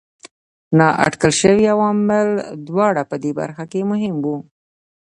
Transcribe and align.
نااټکل 0.77 1.31
شوي 1.41 1.65
عوامل 1.73 2.27
دواړه 2.67 3.01
په 3.09 3.15
دې 3.23 3.31
برخه 3.39 3.63
کې 3.71 3.89
مهم 3.91 4.15
وو. 4.23 4.37